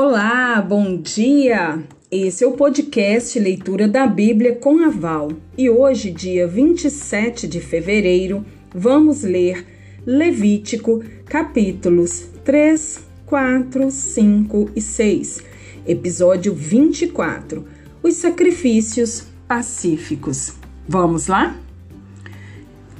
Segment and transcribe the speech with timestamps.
[0.00, 1.82] Olá, bom dia!
[2.08, 8.46] Esse é o podcast Leitura da Bíblia com Aval e hoje, dia 27 de fevereiro,
[8.72, 9.66] vamos ler
[10.06, 15.42] Levítico, capítulos 3, 4, 5 e 6,
[15.84, 17.64] episódio 24:
[18.00, 20.54] Os sacrifícios pacíficos.
[20.86, 21.56] Vamos lá?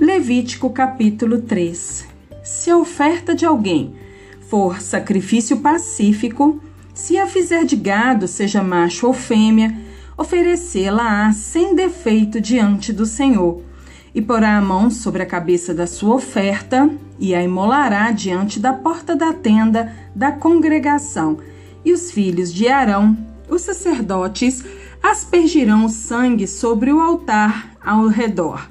[0.01, 2.09] Levítico, capítulo 3:
[2.43, 3.95] Se a oferta de alguém
[4.49, 6.61] for sacrifício pacífico,
[6.99, 9.73] se a fizer de gado, seja macho ou fêmea,
[10.17, 13.63] oferecê-la-á sem defeito diante do Senhor,
[14.13, 18.73] e porá a mão sobre a cabeça da sua oferta, e a imolará diante da
[18.73, 21.39] porta da tenda da congregação.
[21.85, 23.17] E os filhos de Arão,
[23.49, 24.65] os sacerdotes,
[25.01, 28.69] aspergirão o sangue sobre o altar ao redor.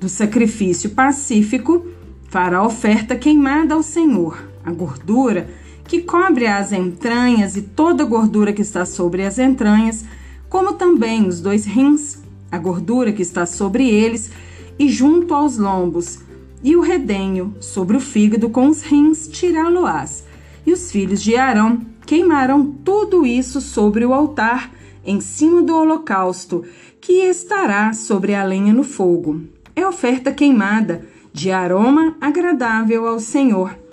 [0.00, 1.86] Do sacrifício pacífico,
[2.30, 4.48] fará oferta queimada ao Senhor.
[4.64, 5.46] A gordura
[5.86, 10.04] que cobre as entranhas e toda a gordura que está sobre as entranhas,
[10.48, 12.18] como também os dois rins,
[12.50, 14.30] a gordura que está sobre eles
[14.78, 16.20] e junto aos lombos,
[16.62, 20.24] e o redenho sobre o fígado com os rins tirá-lo-ás.
[20.66, 24.72] E os filhos de Arão queimaram tudo isso sobre o altar,
[25.04, 26.64] em cima do holocausto,
[27.00, 29.42] que estará sobre a lenha no fogo.
[29.76, 33.85] É oferta queimada, de aroma agradável ao Senhor.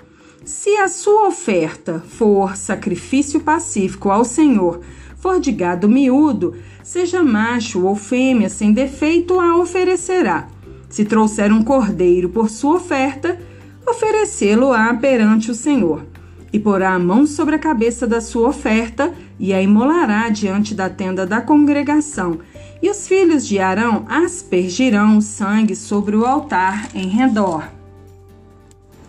[0.45, 4.81] Se a sua oferta for sacrifício pacífico ao Senhor,
[5.15, 10.49] for de gado miúdo, seja macho ou fêmea sem defeito, a oferecerá.
[10.89, 13.39] Se trouxer um cordeiro por sua oferta,
[13.87, 16.05] oferecê-lo-á perante o Senhor.
[16.51, 20.89] E porá a mão sobre a cabeça da sua oferta e a imolará diante da
[20.89, 22.39] tenda da congregação.
[22.81, 27.63] E os filhos de Arão aspergirão o sangue sobre o altar em redor.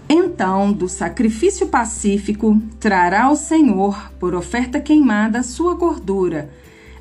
[0.08, 6.50] Então, do sacrifício pacífico, trará ao Senhor, por oferta queimada, a sua gordura,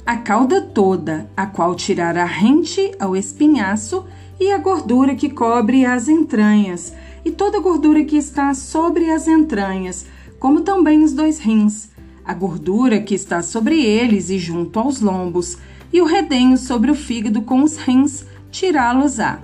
[0.05, 4.05] a cauda toda, a qual tirará rente ao espinhaço,
[4.39, 6.93] e a gordura que cobre as entranhas,
[7.25, 10.05] e toda a gordura que está sobre as entranhas,
[10.39, 11.89] como também os dois rins,
[12.25, 15.58] a gordura que está sobre eles e junto aos lombos,
[15.92, 19.39] e o redenho sobre o fígado com os rins, tirá-los-á.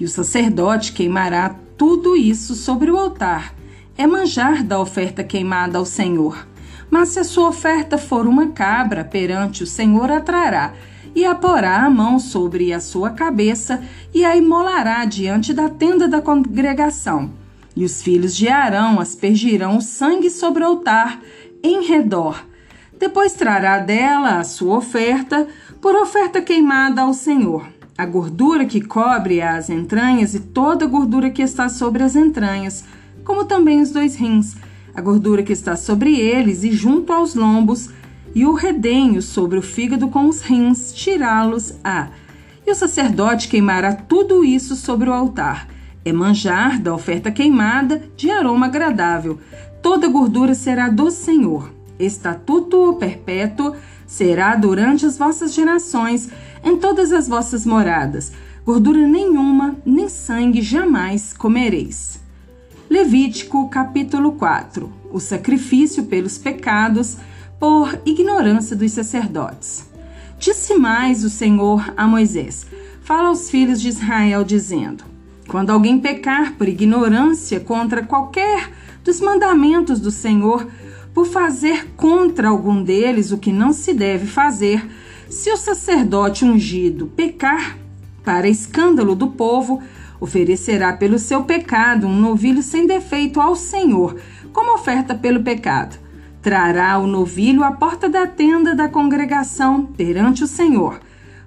[0.00, 3.52] E o sacerdote queimará tudo isso sobre o altar.
[3.98, 6.46] É manjar da oferta queimada ao Senhor.
[6.88, 10.74] Mas se a sua oferta for uma cabra, perante o Senhor a trará,
[11.12, 13.82] e a porá a mão sobre a sua cabeça,
[14.14, 17.32] e a imolará diante da tenda da congregação.
[17.74, 21.20] E os filhos de Arão aspergirão o sangue sobre o altar
[21.64, 22.46] em redor.
[22.96, 25.48] Depois trará dela a sua oferta,
[25.80, 31.30] por oferta queimada ao Senhor a gordura que cobre as entranhas e toda a gordura
[31.30, 32.84] que está sobre as entranhas,
[33.24, 34.56] como também os dois rins,
[34.94, 37.90] a gordura que está sobre eles e junto aos lombos,
[38.34, 42.08] e o redenho sobre o fígado com os rins, tirá-los a.
[42.66, 45.68] E o sacerdote queimará tudo isso sobre o altar.
[46.04, 49.38] É manjar da oferta queimada de aroma agradável.
[49.82, 51.70] Toda gordura será do Senhor.
[51.98, 53.74] Estatuto perpétuo
[54.12, 56.28] será durante as vossas gerações
[56.62, 58.30] em todas as vossas moradas.
[58.62, 62.20] Gordura nenhuma, nem sangue jamais comereis.
[62.90, 67.16] Levítico capítulo 4 O sacrifício pelos pecados
[67.58, 69.88] por ignorância dos sacerdotes.
[70.38, 72.66] Disse mais o Senhor a Moisés:
[73.02, 75.04] Fala aos filhos de Israel, dizendo:
[75.48, 78.70] Quando alguém pecar por ignorância contra qualquer
[79.02, 80.68] dos mandamentos do Senhor,
[81.14, 84.86] por fazer contra algum deles o que não se deve fazer,
[85.28, 87.78] se o sacerdote ungido pecar
[88.24, 89.82] para escândalo do povo,
[90.20, 94.16] oferecerá pelo seu pecado um novilho sem defeito ao Senhor,
[94.52, 95.98] como oferta pelo pecado.
[96.40, 101.00] Trará o novilho à porta da tenda da congregação perante o Senhor.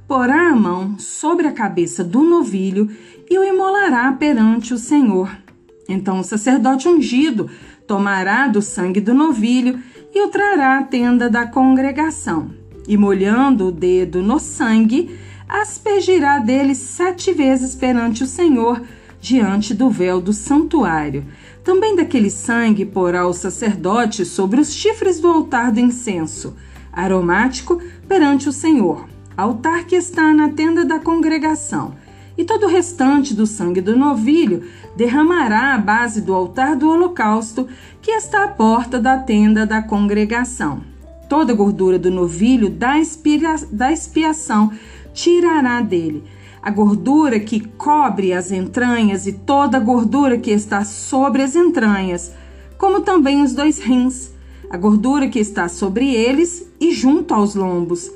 [0.08, 2.90] Porá a mão sobre a cabeça do novilho
[3.30, 5.30] e o imolará perante o Senhor.
[5.88, 7.50] Então o sacerdote ungido
[7.88, 9.80] tomará do sangue do novilho
[10.14, 15.18] e o trará à tenda da congregação e molhando o dedo no sangue,
[15.48, 18.82] aspergirá dele sete vezes perante o Senhor,
[19.20, 21.26] diante do véu do santuário.
[21.64, 26.56] Também daquele sangue porá o sacerdote sobre os chifres do altar do incenso,
[26.92, 31.96] aromático perante o Senhor, altar que está na tenda da congregação.
[32.38, 34.64] E todo o restante do sangue do novilho
[34.96, 37.68] derramará à base do altar do holocausto,
[38.02, 40.82] que está à porta da tenda da congregação.
[41.30, 44.72] Toda a gordura do novilho da, expira, da expiação
[45.14, 46.24] tirará dele.
[46.62, 52.32] A gordura que cobre as entranhas e toda a gordura que está sobre as entranhas,
[52.78, 54.32] como também os dois rins,
[54.70, 58.12] a gordura que está sobre eles e junto aos lombos,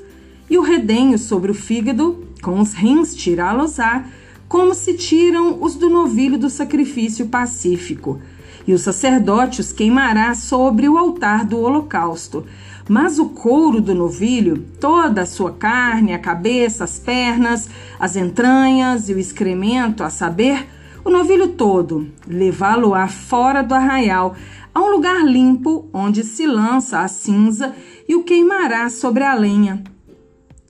[0.48, 4.04] e o redenho sobre o fígado, com os rins tirá-los-á,
[4.48, 8.20] como se tiram os do novilho do sacrifício pacífico.
[8.66, 12.44] E o sacerdote os queimará sobre o altar do holocausto.
[12.88, 19.08] Mas o couro do novilho, toda a sua carne, a cabeça, as pernas, as entranhas
[19.08, 20.66] e o excremento, a saber,
[21.04, 24.34] o novilho todo, levá-lo-á fora do arraial,
[24.74, 27.74] a um lugar limpo, onde se lança a cinza
[28.08, 29.82] e o queimará sobre a lenha.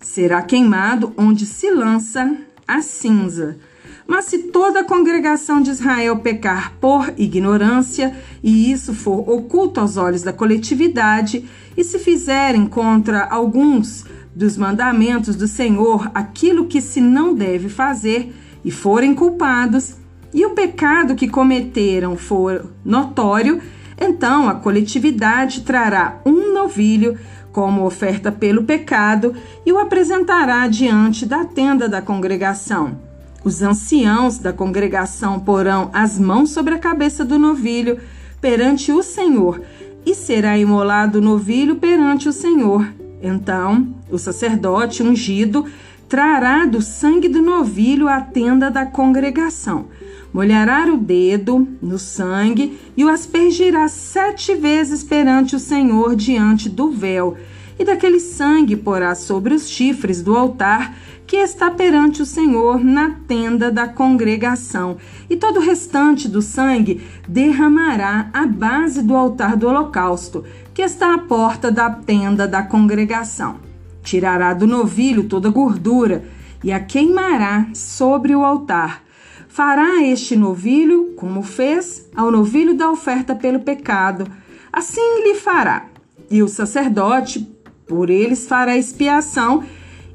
[0.00, 2.34] Será queimado onde se lança
[2.66, 3.58] a cinza.
[4.06, 9.96] Mas se toda a congregação de Israel pecar por ignorância, e isso for oculto aos
[9.96, 11.44] olhos da coletividade,
[11.76, 14.04] e se fizerem contra alguns
[14.34, 19.94] dos mandamentos do Senhor aquilo que se não deve fazer, e forem culpados,
[20.32, 23.60] e o pecado que cometeram for notório,
[24.00, 27.18] então a coletividade trará um novilho
[27.52, 29.34] como oferta pelo pecado
[29.66, 32.96] e o apresentará diante da tenda da congregação.
[33.44, 37.98] Os anciãos da congregação porão as mãos sobre a cabeça do novilho
[38.40, 39.60] perante o Senhor,
[40.04, 42.90] e será imolado o novilho perante o Senhor.
[43.22, 45.66] Então, o sacerdote ungido
[46.08, 49.86] trará do sangue do novilho a tenda da congregação,
[50.32, 56.90] molhará o dedo no sangue e o aspergirá sete vezes perante o Senhor diante do
[56.90, 57.36] véu,
[57.78, 60.94] e daquele sangue porá sobre os chifres do altar
[61.26, 64.96] que está perante o Senhor na tenda da congregação,
[65.30, 70.44] e todo o restante do sangue derramará à base do altar do holocausto,
[70.74, 73.60] que está à porta da tenda da congregação.
[74.02, 76.24] Tirará do novilho toda a gordura
[76.64, 79.04] e a queimará sobre o altar.
[79.50, 84.24] Fará este novilho como fez ao novilho da oferta pelo pecado.
[84.72, 85.86] Assim lhe fará.
[86.30, 87.50] E o sacerdote
[87.84, 89.64] por eles fará expiação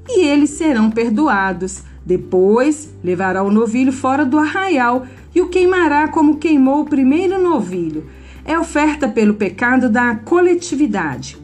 [0.07, 1.83] e eles serão perdoados.
[2.05, 5.05] Depois levará o novilho fora do arraial
[5.35, 8.09] e o queimará como queimou o primeiro novilho.
[8.45, 11.37] É oferta pelo pecado da coletividade.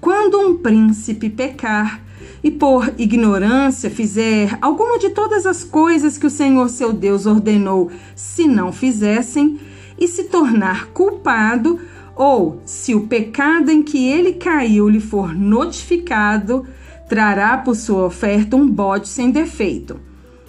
[0.00, 2.00] Quando um príncipe pecar
[2.42, 7.90] e por ignorância fizer alguma de todas as coisas que o Senhor seu Deus ordenou,
[8.14, 9.60] se não fizessem,
[9.98, 11.78] e se tornar culpado,
[12.16, 16.66] ou se o pecado em que ele caiu lhe for notificado,
[17.08, 20.00] trará por sua oferta um bode sem defeito,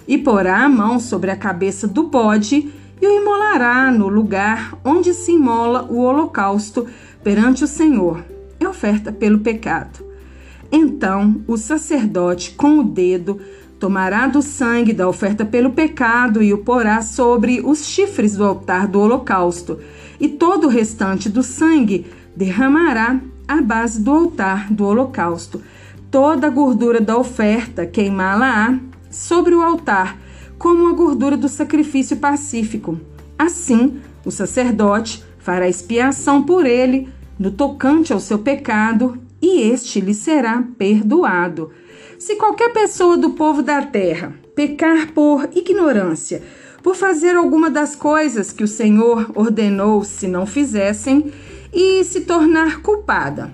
[0.08, 5.12] e porá a mão sobre a cabeça do bode e o imolará no lugar onde
[5.14, 6.86] se imola o holocausto
[7.22, 8.24] perante o Senhor.
[8.58, 10.03] É oferta pelo pecado.
[10.76, 13.40] Então o sacerdote, com o dedo,
[13.78, 18.88] tomará do sangue da oferta pelo pecado e o porá sobre os chifres do altar
[18.88, 19.78] do holocausto,
[20.18, 25.62] e todo o restante do sangue derramará à base do altar do holocausto
[26.10, 28.76] toda a gordura da oferta, queimá-la-á
[29.08, 30.18] sobre o altar,
[30.58, 32.98] como a gordura do sacrifício pacífico.
[33.38, 40.14] Assim, o sacerdote fará expiação por ele no tocante ao seu pecado, e este lhe
[40.14, 41.70] será perdoado.
[42.18, 46.42] Se qualquer pessoa do povo da terra pecar por ignorância,
[46.82, 51.30] por fazer alguma das coisas que o Senhor ordenou se não fizessem,
[51.72, 53.52] e se tornar culpada,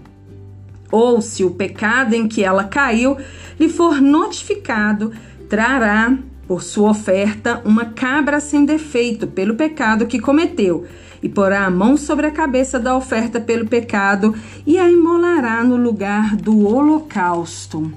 [0.93, 3.17] ou se o pecado em que ela caiu
[3.59, 5.11] lhe for notificado,
[5.49, 10.85] trará por sua oferta uma cabra sem defeito pelo pecado que cometeu,
[11.23, 14.35] e porá a mão sobre a cabeça da oferta pelo pecado
[14.67, 17.93] e a imolará no lugar do holocausto.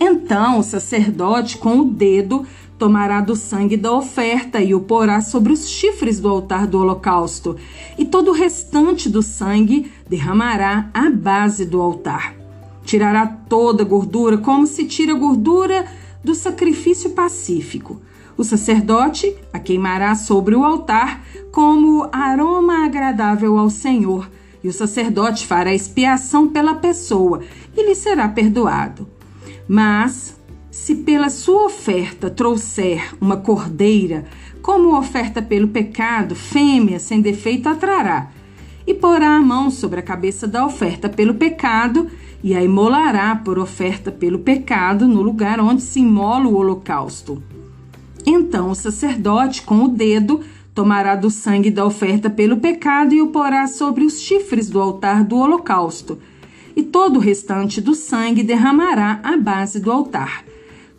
[0.00, 2.46] Então o sacerdote, com o dedo,
[2.78, 7.56] tomará do sangue da oferta e o porá sobre os chifres do altar do holocausto,
[7.98, 12.34] e todo o restante do sangue derramará à base do altar.
[12.82, 15.84] Tirará toda a gordura, como se tira a gordura
[16.24, 18.00] do sacrifício pacífico.
[18.40, 24.30] O sacerdote a queimará sobre o altar como aroma agradável ao Senhor,
[24.64, 27.42] e o sacerdote fará expiação pela pessoa
[27.76, 29.06] e lhe será perdoado.
[29.68, 34.24] Mas se pela sua oferta trouxer uma cordeira,
[34.62, 38.30] como oferta pelo pecado, fêmea sem defeito a trará,
[38.86, 42.08] e porá a mão sobre a cabeça da oferta pelo pecado,
[42.42, 47.59] e a imolará por oferta pelo pecado no lugar onde se imola o holocausto.
[48.26, 50.40] Então o sacerdote, com o dedo,
[50.74, 55.24] tomará do sangue da oferta pelo pecado e o porá sobre os chifres do altar
[55.24, 56.18] do holocausto,
[56.76, 60.44] e todo o restante do sangue derramará à base do altar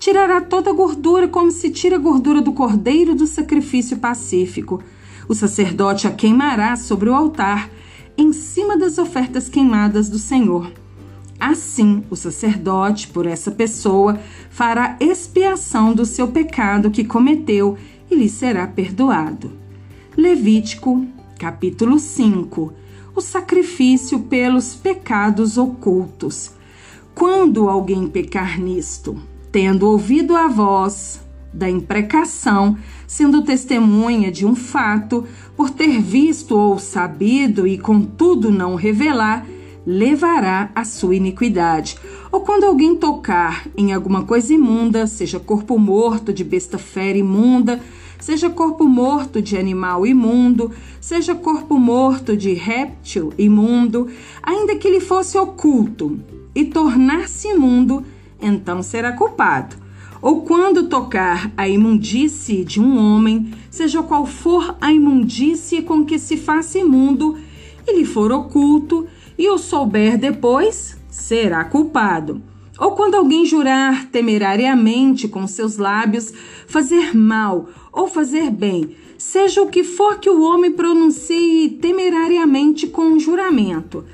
[0.01, 4.82] tirará toda a gordura, como se tira a gordura do cordeiro do sacrifício pacífico.
[5.30, 7.70] O sacerdote a queimará sobre o altar.
[8.18, 10.72] em cima das ofertas queimadas do Senhor.
[11.42, 14.20] Assim, o sacerdote, por essa pessoa,
[14.52, 17.76] fará expiação do seu pecado que cometeu
[18.12, 19.52] e lhe será perdoado.
[20.16, 21.04] Levítico,
[21.40, 22.72] capítulo 5
[23.16, 26.52] O sacrifício pelos pecados ocultos.
[27.16, 29.20] Quando alguém pecar nisto,
[29.52, 31.22] tendo ouvido a voz
[31.52, 35.26] da imprecação, sendo testemunha de um fato,
[35.58, 39.44] por ter visto ou sabido e contudo não revelar,
[39.86, 41.98] levará a sua iniquidade.
[42.32, 47.82] Ou quando alguém tocar em alguma coisa imunda, seja corpo morto de besta fera imunda,
[48.20, 54.08] seja corpo morto de animal imundo, seja corpo morto de réptil imundo,
[54.42, 56.20] ainda que ele fosse oculto
[56.54, 58.06] e tornar-se imundo,
[58.42, 59.82] então será culpado
[60.22, 66.20] ou quando tocar a imundície de um homem, seja qual for a imundície com que
[66.20, 67.38] se faça imundo,
[67.88, 69.08] e lhe for oculto,
[69.42, 72.44] e o souber depois, será culpado.
[72.78, 76.32] Ou quando alguém jurar temerariamente com seus lábios
[76.68, 83.02] fazer mal ou fazer bem, seja o que for que o homem pronuncie temerariamente com
[83.02, 84.06] um juramento,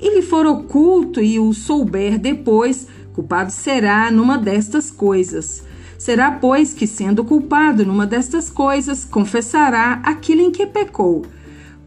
[0.00, 5.62] e lhe for oculto e o souber depois, Culpado será numa destas coisas.
[5.98, 11.26] Será, pois, que, sendo culpado numa destas coisas, confessará aquilo em que pecou.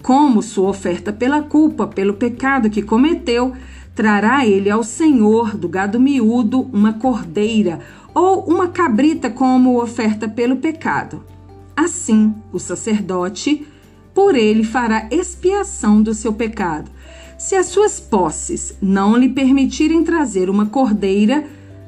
[0.03, 3.53] Como sua oferta pela culpa, pelo pecado que cometeu,
[3.95, 7.79] trará ele ao Senhor do gado miúdo uma cordeira
[8.13, 11.23] ou uma cabrita como oferta pelo pecado.
[11.75, 13.65] Assim, o sacerdote,
[14.13, 16.91] por ele, fará expiação do seu pecado
[17.43, 21.43] se as suas posses não lhe permitirem trazer uma cordeira,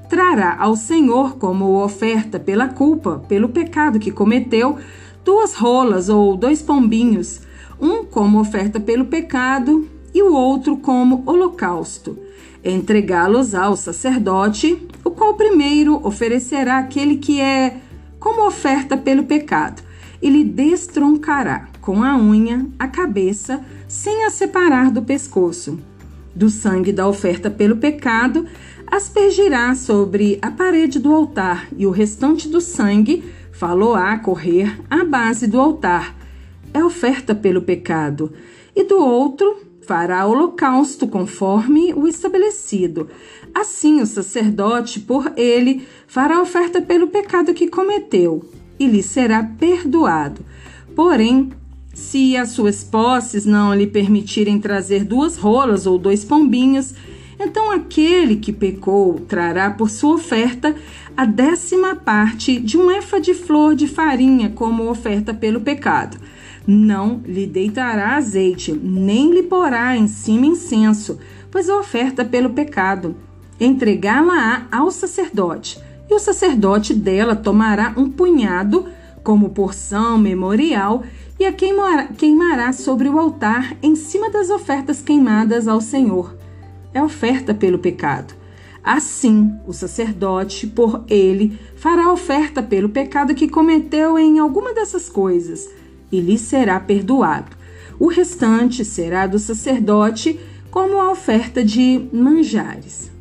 [0.10, 4.78] trará ao Senhor como oferta pela culpa, pelo pecado que cometeu,
[5.24, 7.40] duas rolas ou dois pombinhos,
[7.80, 12.18] um como oferta pelo pecado e o outro como holocausto.
[12.64, 17.78] Entregá-los ao sacerdote, o qual primeiro oferecerá aquele que é
[18.20, 19.84] como oferta pelo pecado,
[20.22, 25.80] e lhe destroncará com a unha a cabeça sem a separar do pescoço.
[26.34, 28.48] Do sangue da oferta pelo pecado,
[28.88, 35.46] aspergirá sobre a parede do altar, e o restante do sangue falou-á correr à base
[35.46, 36.16] do altar.
[36.76, 38.34] É oferta pelo pecado.
[38.76, 43.08] E do outro, fará holocausto conforme o estabelecido.
[43.54, 48.44] Assim, o sacerdote, por ele, fará oferta pelo pecado que cometeu,
[48.78, 50.46] e lhe será perdoado.
[50.94, 51.54] Porém,
[51.94, 56.94] se as suas posses não lhe permitirem trazer duas rolas ou dois pombinhos,
[57.40, 60.76] então aquele que pecou trará por sua oferta
[61.16, 66.35] a décima parte de um efa de flor de farinha como oferta pelo pecado.
[66.68, 71.20] Não lhe deitará azeite, nem lhe porá em cima incenso,
[71.52, 73.16] pois a oferta pelo pecado.
[73.60, 75.80] Entregá-la ao sacerdote,
[76.10, 78.86] e o sacerdote dela tomará um punhado
[79.24, 81.04] como porção memorial
[81.40, 86.36] e a queimará sobre o altar em cima das ofertas queimadas ao Senhor.
[86.94, 88.34] É oferta pelo pecado.
[88.84, 95.68] Assim, o sacerdote, por ele, fará oferta pelo pecado que cometeu em alguma dessas coisas,
[96.18, 97.56] e lhe será perdoado.
[98.00, 103.12] O restante será do sacerdote, como a oferta de manjares.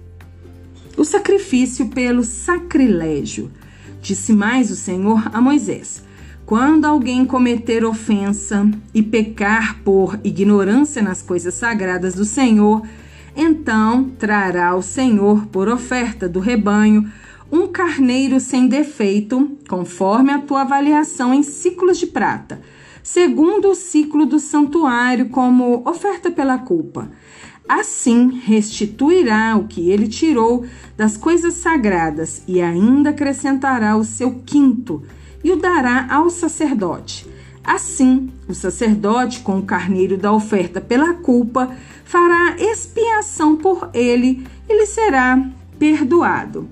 [0.96, 3.50] O sacrifício pelo sacrilégio.
[4.00, 6.02] Disse mais o Senhor a Moisés:
[6.46, 12.82] quando alguém cometer ofensa e pecar por ignorância nas coisas sagradas do Senhor,
[13.36, 17.10] então trará ao Senhor por oferta do rebanho
[17.50, 22.60] um carneiro sem defeito, conforme a tua avaliação em ciclos de prata,
[23.04, 27.10] segundo o ciclo do santuário, como oferta pela culpa.
[27.68, 30.64] Assim restituirá o que ele tirou
[30.96, 35.02] das coisas sagradas e ainda acrescentará o seu quinto
[35.44, 37.26] e o dará ao sacerdote.
[37.62, 44.78] Assim, o sacerdote, com o carneiro da oferta pela culpa, fará expiação por ele e
[44.78, 45.42] lhe será
[45.78, 46.68] perdoado.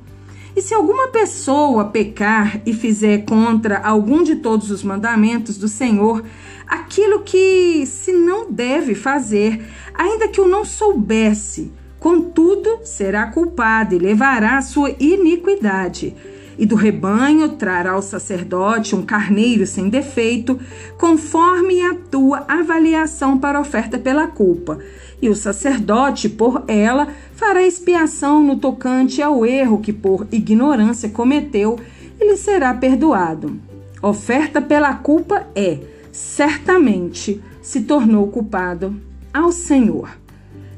[0.55, 6.23] E se alguma pessoa pecar e fizer contra algum de todos os mandamentos do Senhor,
[6.67, 13.99] aquilo que se não deve fazer, ainda que o não soubesse, contudo será culpado e
[13.99, 16.15] levará a sua iniquidade
[16.59, 20.59] e do rebanho trará ao sacerdote um carneiro sem defeito,
[20.99, 24.79] conforme a tua avaliação para oferta pela culpa.
[25.23, 31.79] E o sacerdote, por ela, fará expiação no tocante ao erro que por ignorância cometeu
[32.21, 33.57] e lhe será perdoado.
[34.03, 35.79] Oferta pela culpa é,
[36.11, 39.01] certamente, se tornou culpado.
[39.33, 40.11] ao Senhor.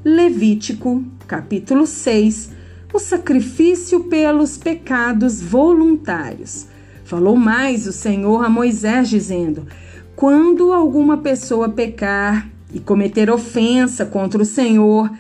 [0.05, 2.51] Levítico, capítulo 6,
[2.93, 6.67] o sacrifício pelos pecados voluntários.
[7.05, 9.67] Falou mais o Senhor a Moisés, dizendo:
[10.15, 15.11] Quando alguma pessoa pecar e cometer ofensa contra o Senhor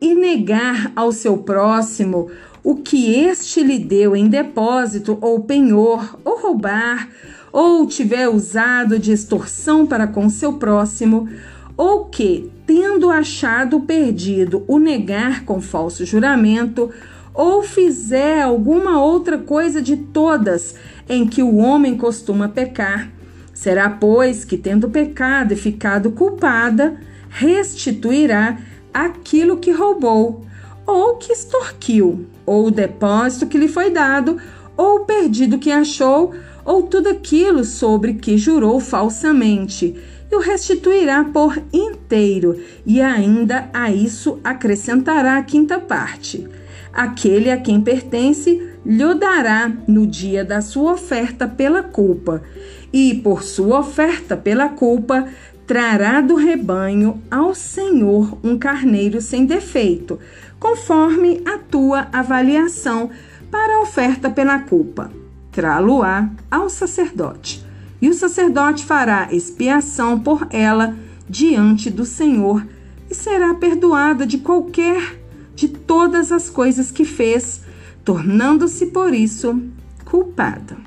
[0.00, 2.30] e negar ao seu próximo
[2.62, 7.08] o que este lhe deu em depósito ou penhor, ou roubar,
[7.50, 11.28] ou tiver usado de extorsão para com seu próximo,
[11.76, 16.90] ou que, tendo achado perdido, o negar com falso juramento,
[17.32, 20.74] ou fizer alguma outra coisa de todas
[21.08, 23.10] em que o homem costuma pecar,
[23.58, 26.96] será, pois, que, tendo pecado e ficado culpada,
[27.28, 28.56] restituirá
[28.94, 30.46] aquilo que roubou,
[30.86, 34.38] ou que extorquiu, ou o depósito que lhe foi dado,
[34.76, 36.32] ou o perdido que achou,
[36.64, 39.92] ou tudo aquilo sobre que jurou falsamente,
[40.30, 46.46] e o restituirá por inteiro, e ainda a isso acrescentará a quinta parte.
[46.92, 52.42] Aquele a quem pertence lhe dará no dia da sua oferta pela culpa,
[52.90, 55.28] e por sua oferta pela culpa
[55.66, 60.18] trará do rebanho ao Senhor um carneiro sem defeito,
[60.58, 63.10] conforme a tua avaliação
[63.50, 65.10] para a oferta pela culpa
[65.58, 67.66] trá-lo-á ao sacerdote.
[68.00, 70.94] E o sacerdote fará expiação por ela
[71.28, 72.64] diante do Senhor
[73.10, 75.18] e será perdoada de qualquer
[75.56, 77.62] de todas as coisas que fez,
[78.08, 79.62] tornando-se por isso
[80.06, 80.78] culpada.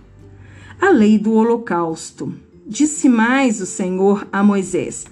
[0.82, 2.34] A lei do holocausto.
[2.66, 5.06] Disse mais o Senhor a Moisés: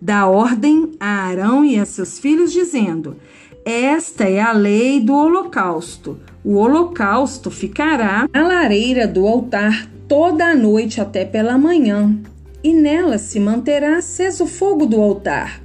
[0.00, 3.16] Dá ordem a Arão e a seus filhos, dizendo:
[3.64, 6.18] esta é a lei do holocausto.
[6.42, 12.12] O holocausto ficará na lareira do altar toda a noite até pela manhã,
[12.60, 15.60] e nela se manterá aceso o fogo do altar.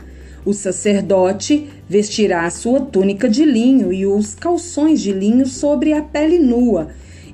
[0.48, 6.02] O sacerdote vestirá a sua túnica de linho e os calções de linho sobre a
[6.02, 6.88] pele nua,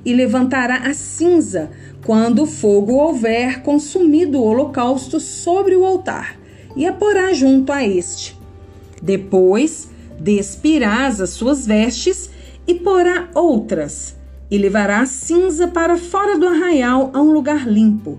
[0.04, 1.70] e levantará a cinza
[2.04, 6.36] quando o fogo houver consumido o holocausto sobre o altar,
[6.74, 8.36] e a porá junto a este.
[9.00, 9.88] Depois
[10.18, 12.28] despirás as suas vestes
[12.66, 14.16] e porá outras,
[14.50, 18.18] e levará a cinza para fora do arraial a um lugar limpo.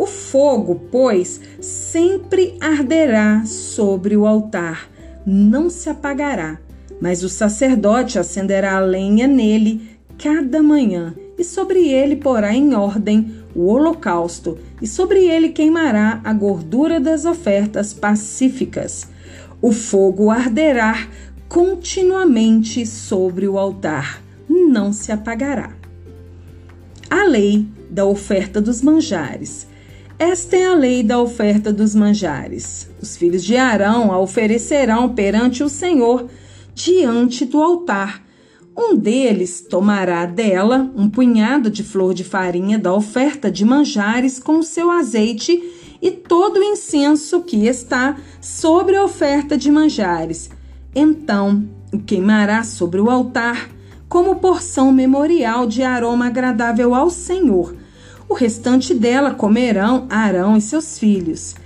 [0.00, 4.88] O fogo, pois, sempre arderá sobre o altar,
[5.26, 6.58] não se apagará,
[6.98, 13.30] mas o sacerdote acenderá a lenha nele cada manhã, e sobre ele porá em ordem
[13.54, 19.06] o holocausto, e sobre ele queimará a gordura das ofertas pacíficas.
[19.60, 21.08] O fogo arderá
[21.46, 25.74] continuamente sobre o altar, não se apagará.
[27.10, 29.68] A lei da oferta dos manjares.
[30.20, 32.88] Esta é a lei da oferta dos manjares.
[33.00, 36.28] Os filhos de Arão a oferecerão perante o Senhor
[36.74, 38.22] diante do altar.
[38.76, 44.58] Um deles tomará dela um punhado de flor de farinha da oferta de manjares com
[44.58, 45.58] o seu azeite
[46.00, 50.50] e todo o incenso que está sobre a oferta de manjares
[50.94, 53.68] então o queimará sobre o altar
[54.08, 57.76] como porção memorial de aroma agradável ao Senhor.
[58.30, 61.56] O restante dela comerão Arão e seus filhos.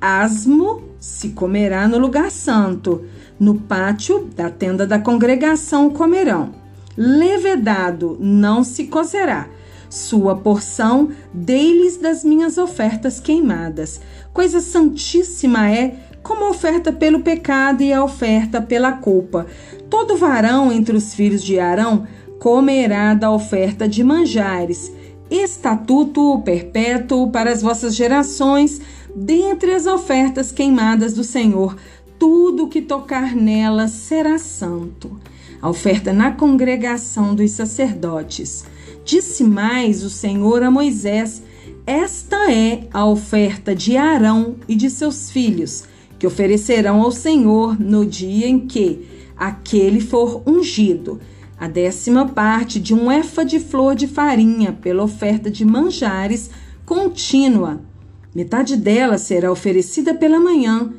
[0.00, 3.04] Asmo se comerá no lugar santo,
[3.38, 6.54] no pátio da tenda da congregação comerão.
[6.96, 9.48] Levedado não se cozerá.
[9.90, 14.00] Sua porção dei-lhes das minhas ofertas queimadas.
[14.32, 19.46] Coisa santíssima é como a oferta pelo pecado e a oferta pela culpa.
[19.90, 22.06] Todo varão entre os filhos de Arão
[22.38, 24.90] comerá da oferta de manjares,
[25.30, 28.80] estatuto perpétuo para as vossas gerações,
[29.14, 31.76] dentre as ofertas queimadas do Senhor.
[32.18, 35.18] Tudo que tocar nelas será santo.
[35.60, 38.64] A oferta na congregação dos sacerdotes.
[39.04, 41.42] Disse mais o Senhor a Moisés:
[41.86, 45.84] Esta é a oferta de Arão e de seus filhos
[46.18, 49.06] que oferecerão ao Senhor no dia em que
[49.36, 51.20] aquele for ungido,
[51.64, 56.50] a décima parte de um efa de flor de farinha pela oferta de manjares
[56.84, 57.80] contínua.
[58.34, 60.92] Metade dela será oferecida pela manhã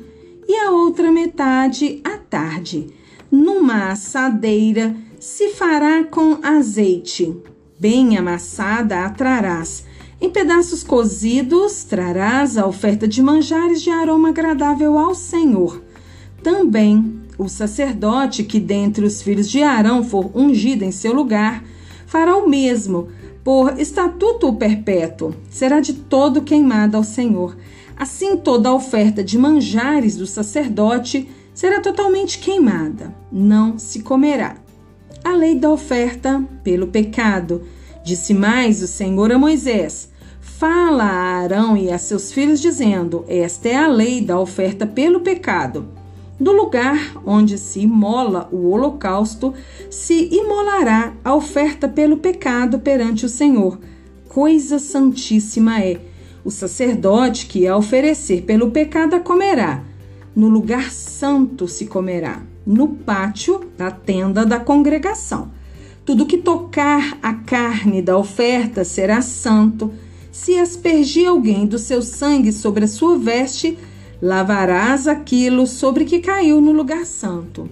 [0.48, 2.88] e a outra metade à tarde.
[3.30, 7.36] Numa assadeira se fará com azeite.
[7.78, 9.84] Bem amassada a trarás
[10.20, 15.80] em pedaços cozidos trarás a oferta de manjares de aroma agradável ao Senhor.
[16.42, 21.62] Também o sacerdote que dentre os filhos de Arão for ungido em seu lugar
[22.06, 23.08] fará o mesmo,
[23.44, 27.56] por estatuto perpétuo, será de todo queimada ao Senhor.
[27.96, 34.56] Assim toda a oferta de manjares do sacerdote será totalmente queimada, não se comerá.
[35.24, 37.62] A lei da oferta pelo pecado.
[38.04, 43.68] Disse mais o Senhor a Moisés: Fala a Arão e a seus filhos, dizendo: Esta
[43.68, 45.95] é a lei da oferta pelo pecado.
[46.38, 49.54] Do lugar onde se imola o holocausto,
[49.90, 53.78] se imolará a oferta pelo pecado perante o Senhor.
[54.28, 55.98] Coisa santíssima é.
[56.44, 59.82] O sacerdote que a oferecer pelo pecado a comerá.
[60.34, 65.50] No lugar santo se comerá, no pátio da tenda da congregação.
[66.04, 69.92] Tudo que tocar a carne da oferta será santo.
[70.30, 73.78] Se aspergir alguém do seu sangue sobre a sua veste,
[74.20, 77.68] lavarás aquilo sobre que caiu no lugar santo.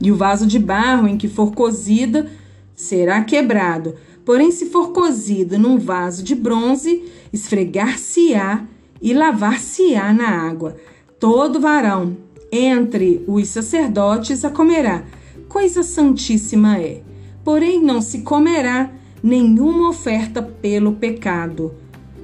[0.00, 2.30] E o vaso de barro em que for cozida
[2.74, 3.94] será quebrado.
[4.24, 8.64] Porém, se for cozido num vaso de bronze, esfregar-se-á
[9.02, 10.76] e lavar-se-á na água.
[11.18, 12.16] Todo varão
[12.52, 15.04] entre os sacerdotes a comerá.
[15.48, 17.02] Coisa santíssima é.
[17.44, 18.90] Porém, não se comerá
[19.22, 21.74] nenhuma oferta pelo pecado,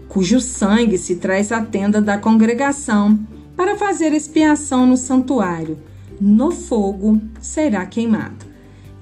[0.09, 3.19] cujo sangue se traz à tenda da congregação
[3.57, 5.79] para fazer expiação no santuário.
[6.21, 8.47] No fogo será queimado.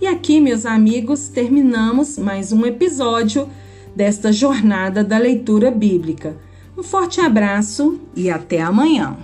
[0.01, 3.49] E aqui, meus amigos, terminamos mais um episódio
[3.95, 6.37] desta jornada da leitura bíblica.
[6.77, 9.17] Um forte abraço e até amanhã.